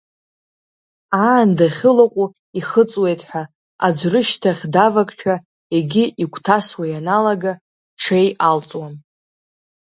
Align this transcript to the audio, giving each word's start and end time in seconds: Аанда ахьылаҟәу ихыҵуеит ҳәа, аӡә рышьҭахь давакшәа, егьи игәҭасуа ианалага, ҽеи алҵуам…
Аанда 1.21 1.65
ахьылаҟәу 1.69 2.27
ихыҵуеит 2.59 3.21
ҳәа, 3.29 3.43
аӡә 3.85 4.03
рышьҭахь 4.11 4.63
давакшәа, 4.73 5.35
егьи 5.75 6.03
игәҭасуа 6.23 6.85
ианалага, 6.91 7.53
ҽеи 8.01 8.29
алҵуам… 8.49 8.93